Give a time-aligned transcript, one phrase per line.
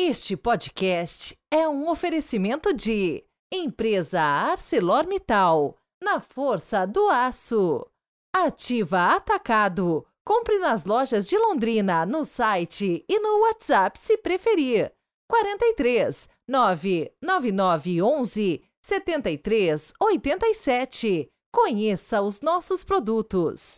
[0.00, 7.84] Este podcast é um oferecimento de Empresa ArcelorMittal, na força do aço.
[8.32, 10.06] Ativa Atacado.
[10.24, 14.92] Compre nas lojas de Londrina, no site e no WhatsApp se preferir.
[15.28, 21.28] 43 999 11 73 87.
[21.52, 23.76] Conheça os nossos produtos.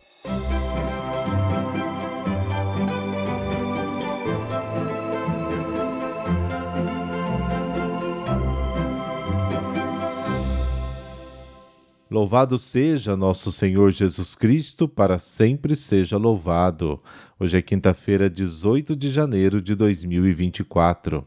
[12.11, 17.01] Louvado seja nosso Senhor Jesus Cristo, para sempre seja louvado.
[17.39, 21.25] Hoje é quinta-feira, 18 de janeiro de 2024.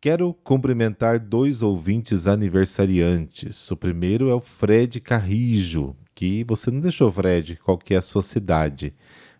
[0.00, 3.68] Quero cumprimentar dois ouvintes aniversariantes.
[3.72, 8.02] O primeiro é o Fred Carrijo, que você não deixou, Fred, qual que é a
[8.02, 8.94] sua cidade.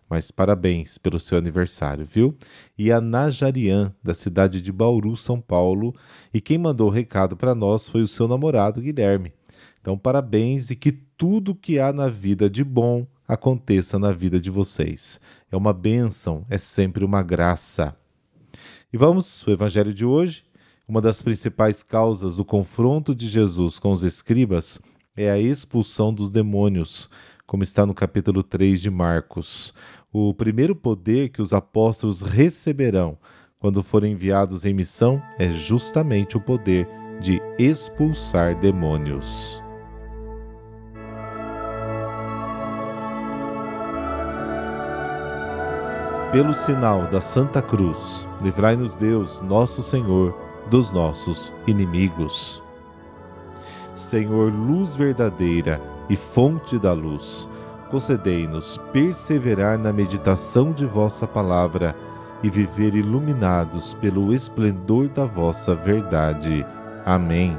[0.09, 2.37] Mas parabéns pelo seu aniversário, viu?
[2.77, 5.95] E a Najarian, da cidade de Bauru, São Paulo.
[6.33, 9.38] E quem mandou o recado para nós foi o seu namorado, Guilherme.
[9.81, 14.49] Então, parabéns e que tudo que há na vida de bom aconteça na vida de
[14.49, 15.19] vocês.
[15.51, 17.95] É uma bênção, é sempre uma graça.
[18.91, 20.43] E vamos, o evangelho de hoje,
[20.87, 24.79] uma das principais causas do confronto de Jesus com os escribas
[25.15, 27.09] é a expulsão dos demônios,
[27.45, 29.73] como está no capítulo 3 de Marcos.
[30.11, 33.17] O primeiro poder que os apóstolos receberão
[33.59, 36.87] quando forem enviados em missão é justamente o poder
[37.21, 39.61] de expulsar demônios.
[46.31, 50.37] Pelo sinal da Santa Cruz, livrai-nos Deus, nosso Senhor,
[50.69, 52.61] dos nossos inimigos.
[53.95, 57.49] Senhor, luz verdadeira e fonte da luz,
[57.89, 61.95] concedei-nos perseverar na meditação de vossa palavra
[62.43, 66.63] e viver iluminados pelo esplendor da vossa verdade.
[67.07, 67.57] Amém.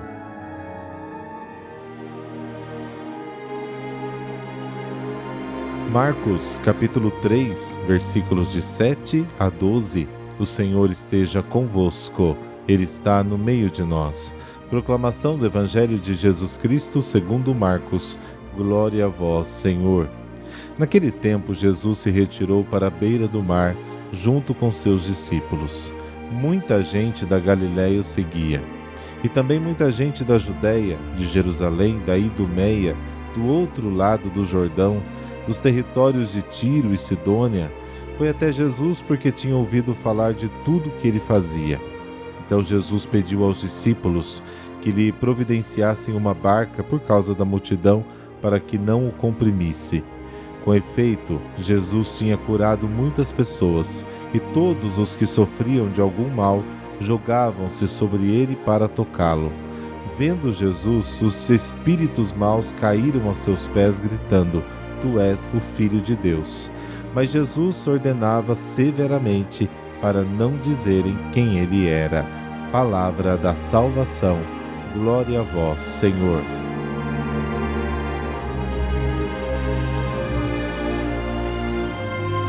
[5.91, 10.07] Marcos capítulo 3, versículos de 7 a 12.
[10.39, 12.37] O Senhor esteja convosco,
[12.69, 14.33] Ele está no meio de nós.
[14.69, 18.17] Proclamação do Evangelho de Jesus Cristo segundo Marcos.
[18.57, 20.09] Glória a vós, Senhor.
[20.79, 23.77] Naquele tempo, Jesus se retirou para a beira do mar,
[24.13, 25.93] junto com seus discípulos.
[26.31, 28.63] Muita gente da Galiléia o seguia.
[29.25, 32.97] E também muita gente da Judéia, de Jerusalém, da Idumeia,
[33.35, 35.03] do outro lado do Jordão,
[35.47, 37.71] dos territórios de Tiro e Sidônia,
[38.17, 41.81] foi até Jesus porque tinha ouvido falar de tudo que ele fazia.
[42.45, 44.43] Então Jesus pediu aos discípulos
[44.81, 48.05] que lhe providenciassem uma barca por causa da multidão
[48.43, 50.03] para que não o comprimisse.
[50.65, 56.63] Com efeito, Jesus tinha curado muitas pessoas e todos os que sofriam de algum mal
[57.01, 59.51] jogavam-se sobre ele para tocá-lo.
[60.19, 64.63] Vendo Jesus, os espíritos maus caíram a seus pés, gritando:
[65.01, 66.71] tu és o Filho de Deus.
[67.15, 69.69] Mas Jesus ordenava severamente
[70.01, 72.25] para não dizerem quem ele era.
[72.71, 74.39] Palavra da salvação.
[74.95, 76.43] Glória a vós, Senhor.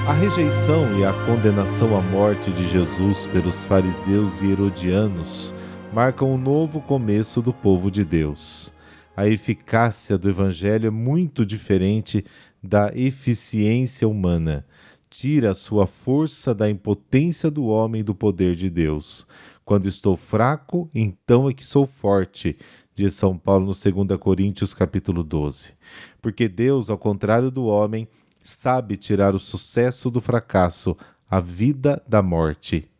[0.08, 5.54] A rejeição e a condenação à morte de Jesus pelos fariseus e herodianos
[5.94, 8.74] marcam um novo começo do povo de Deus
[9.16, 12.26] a eficácia do Evangelho é muito diferente
[12.62, 14.66] da eficiência humana.
[15.10, 19.28] Tira a sua força da impotência do homem e do poder de Deus.
[19.66, 22.58] Quando estou fraco, então é que sou forte,
[22.94, 25.74] diz São Paulo no 2 Coríntios capítulo 12.
[26.22, 28.08] Porque Deus, ao contrário do homem,
[28.44, 30.96] sabe tirar o sucesso do fracasso,
[31.30, 32.91] a vida da morte.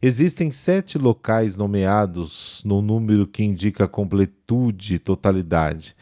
[0.00, 5.94] Existem sete locais nomeados no número que indica completude e totalidade.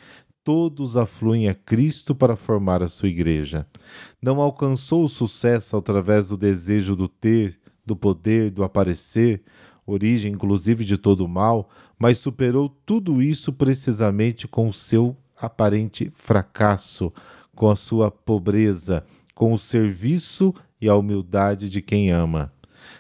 [0.42, 3.66] Todos afluem a Cristo para formar a sua igreja.
[4.20, 9.42] Não alcançou o sucesso através do desejo do ter, do poder, do aparecer,
[9.87, 11.69] origem inclusive de todo o mal,
[11.99, 17.12] mas superou tudo isso precisamente com o seu aparente fracasso,
[17.55, 22.52] com a sua pobreza, com o serviço e a humildade de quem ama.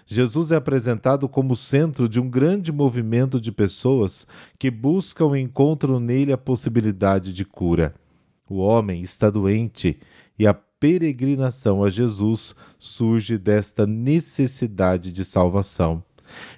[0.06, 4.26] Jesus é apresentado como centro de um grande movimento de pessoas
[4.58, 7.94] que buscam e encontram nele a possibilidade de cura.
[8.48, 9.98] O homem está doente
[10.38, 16.02] e a peregrinação a Jesus surge desta necessidade de salvação.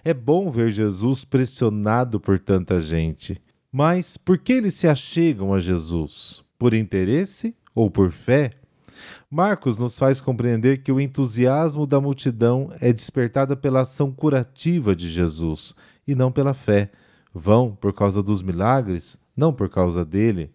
[0.05, 3.40] É bom ver Jesus pressionado por tanta gente.
[3.70, 6.44] Mas por que eles se achegam a Jesus?
[6.58, 8.50] Por interesse ou por fé?
[9.31, 15.09] Marcos nos faz compreender que o entusiasmo da multidão é despertado pela ação curativa de
[15.11, 15.75] Jesus
[16.07, 16.91] e não pela fé.
[17.35, 20.51] Vão por causa dos milagres, não por causa dele.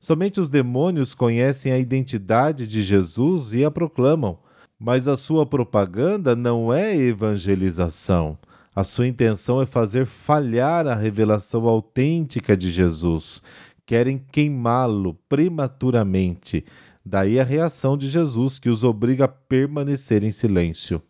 [0.00, 4.38] Somente os demônios conhecem a identidade de Jesus e a proclamam,
[4.78, 8.38] mas a sua propaganda não é evangelização.
[8.74, 13.40] A sua intenção é fazer falhar a revelação autêntica de Jesus.
[13.86, 16.64] Querem queimá-lo prematuramente.
[17.04, 21.02] Daí a reação de Jesus, que os obriga a permanecer em silêncio.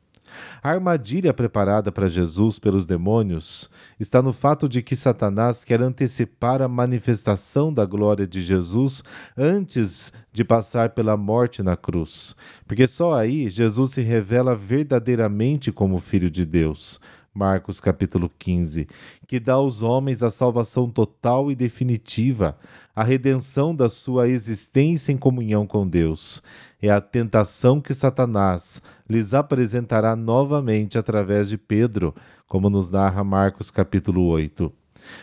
[0.62, 3.70] A armadilha preparada para Jesus pelos demônios
[4.00, 9.02] está no fato de que Satanás quer antecipar a manifestação da glória de Jesus
[9.36, 12.34] antes de passar pela morte na cruz,
[12.66, 16.98] porque só aí Jesus se revela verdadeiramente como Filho de Deus.
[17.34, 18.86] Marcos capítulo 15,
[19.26, 22.56] que dá aos homens a salvação total e definitiva,
[22.94, 26.40] a redenção da sua existência em comunhão com Deus.
[26.80, 32.14] É a tentação que Satanás lhes apresentará novamente através de Pedro,
[32.46, 34.72] como nos narra Marcos capítulo 8.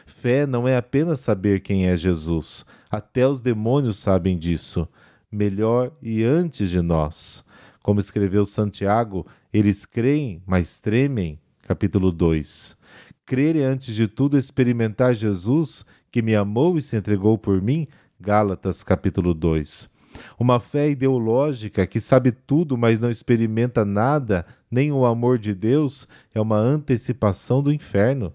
[0.05, 4.85] Fé não é apenas saber quem é Jesus, até os demônios sabem disso,
[5.31, 7.45] melhor e antes de nós.
[7.81, 12.77] Como escreveu Santiago, eles creem, mas tremem capítulo 2.
[13.25, 17.87] Crer é, antes de tudo, experimentar Jesus, que me amou e se entregou por mim,
[18.19, 19.89] Gálatas, capítulo 2.
[20.37, 26.07] Uma fé ideológica que sabe tudo, mas não experimenta nada, nem o amor de Deus,
[26.33, 28.33] é uma antecipação do inferno.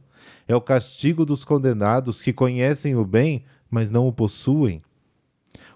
[0.48, 4.82] É o castigo dos condenados que conhecem o bem, mas não o possuem.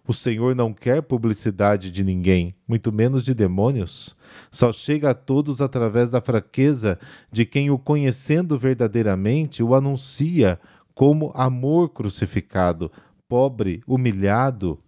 [0.07, 4.17] O Senhor não quer publicidade de ninguém, muito menos de demônios.
[4.51, 6.99] Só chega a todos através da fraqueza
[7.31, 10.59] de quem o conhecendo verdadeiramente o anuncia
[10.95, 12.91] como amor crucificado,
[13.29, 14.79] pobre, humilhado.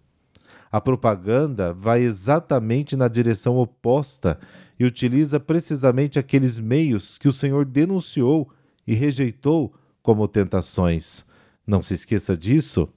[0.71, 4.39] A propaganda vai exatamente na direção oposta
[4.79, 8.49] e utiliza precisamente aqueles meios que o Senhor denunciou
[8.85, 11.25] e rejeitou como tentações.
[11.65, 12.89] Não se esqueça disso.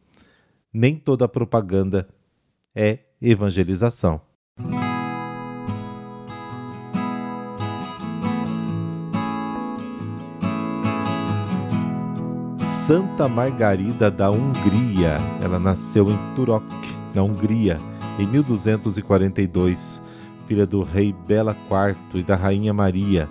[0.78, 2.06] Nem toda propaganda
[2.74, 4.20] é evangelização.
[12.66, 15.16] Santa Margarida da Hungria.
[15.42, 16.66] Ela nasceu em Turok,
[17.14, 17.80] na Hungria,
[18.18, 20.02] em 1242,
[20.46, 23.26] filha do rei Bela IV e da rainha Maria.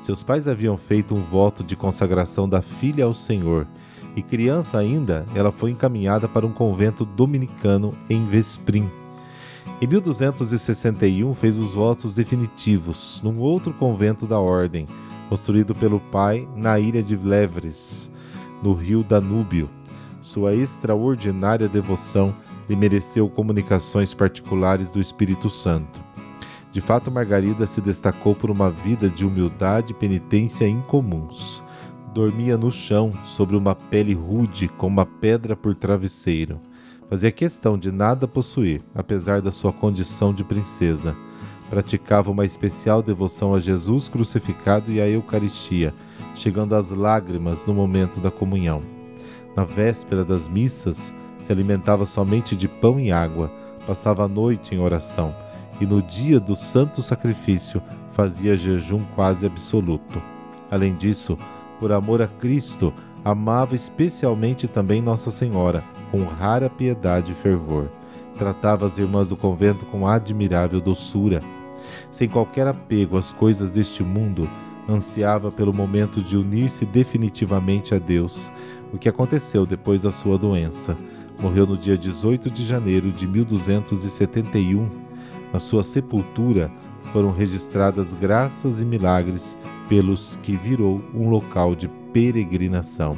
[0.00, 3.66] Seus pais haviam feito um voto de consagração da filha ao Senhor
[4.16, 8.90] e criança ainda, ela foi encaminhada para um convento dominicano em Vesprim.
[9.78, 14.88] Em 1261 fez os votos definitivos num outro convento da ordem,
[15.28, 18.10] construído pelo pai na ilha de Levres,
[18.62, 19.68] no rio Danúbio.
[20.22, 22.34] Sua extraordinária devoção
[22.68, 26.00] lhe mereceu comunicações particulares do Espírito Santo.
[26.72, 31.62] De fato, Margarida se destacou por uma vida de humildade e penitência incomuns
[32.16, 36.58] dormia no chão, sobre uma pele rude, com uma pedra por travesseiro.
[37.10, 41.14] Fazia questão de nada possuir, apesar da sua condição de princesa.
[41.68, 45.92] Praticava uma especial devoção a Jesus crucificado e à Eucaristia,
[46.34, 48.80] chegando às lágrimas no momento da comunhão.
[49.54, 53.52] Na véspera das missas, se alimentava somente de pão e água,
[53.86, 55.34] passava a noite em oração
[55.78, 57.82] e no dia do santo sacrifício
[58.12, 60.22] fazia jejum quase absoluto.
[60.70, 61.38] Além disso,
[61.78, 62.92] por amor a Cristo,
[63.24, 67.90] amava especialmente também Nossa Senhora, com rara piedade e fervor.
[68.38, 71.42] Tratava as irmãs do convento com admirável doçura.
[72.10, 74.48] Sem qualquer apego às coisas deste mundo,
[74.88, 78.50] ansiava pelo momento de unir-se definitivamente a Deus,
[78.92, 80.96] o que aconteceu depois da sua doença.
[81.38, 84.88] Morreu no dia 18 de janeiro de 1271.
[85.52, 86.70] Na sua sepultura
[87.16, 89.56] foram registradas graças e milagres
[89.88, 93.16] pelos que virou um local de peregrinação.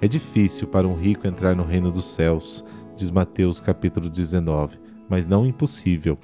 [0.00, 2.64] É difícil para um rico entrar no reino dos céus,
[2.96, 4.78] diz Mateus capítulo 19,
[5.10, 6.16] mas não impossível.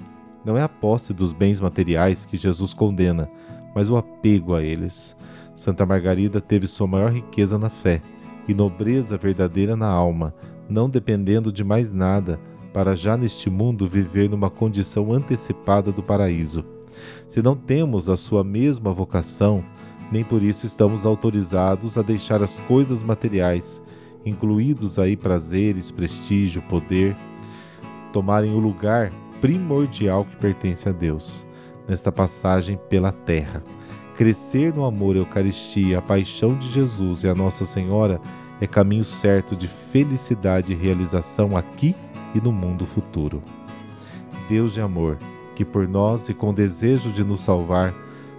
[0.43, 3.29] Não é a posse dos bens materiais que Jesus condena,
[3.75, 5.15] mas o apego a eles.
[5.53, 8.01] Santa Margarida teve sua maior riqueza na fé
[8.47, 10.33] e nobreza verdadeira na alma,
[10.67, 12.39] não dependendo de mais nada,
[12.73, 16.65] para já neste mundo viver numa condição antecipada do paraíso.
[17.27, 19.63] Se não temos a sua mesma vocação,
[20.11, 23.81] nem por isso estamos autorizados a deixar as coisas materiais,
[24.25, 27.15] incluídos aí prazeres, prestígio, poder,
[28.13, 29.11] tomarem o lugar
[29.41, 31.45] primordial que pertence a Deus,
[31.87, 33.63] nesta passagem pela terra.
[34.15, 38.21] Crescer no amor, Eucaristia, a paixão de Jesus e a Nossa Senhora
[38.61, 41.93] é caminho certo de felicidade e realização aqui
[42.33, 43.43] e no mundo futuro.
[44.47, 45.17] Deus de amor,
[45.55, 47.93] que por nós e com desejo de nos salvar,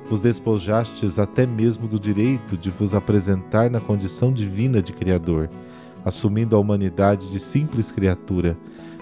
[0.08, 5.50] vos despojastes até mesmo do direito de vos apresentar na condição divina de Criador,
[6.04, 8.56] assumindo a humanidade de simples criatura.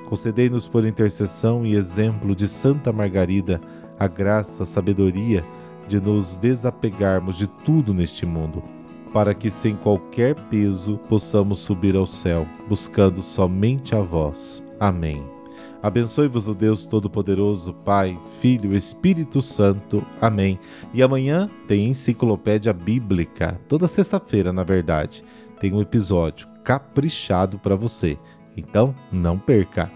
[0.08, 3.60] Concedei-nos por intercessão e exemplo de Santa Margarida
[3.98, 5.44] a graça, a sabedoria
[5.88, 8.62] de nos desapegarmos de tudo neste mundo,
[9.12, 14.64] para que sem qualquer peso possamos subir ao céu, buscando somente a vós.
[14.80, 15.33] Amém.
[15.84, 20.02] Abençoe-vos o Deus Todo-Poderoso, Pai, Filho, Espírito Santo.
[20.18, 20.58] Amém.
[20.94, 23.60] E amanhã tem Enciclopédia Bíblica.
[23.68, 25.22] Toda sexta-feira, na verdade,
[25.60, 28.16] tem um episódio caprichado para você.
[28.56, 29.92] Então, não perca.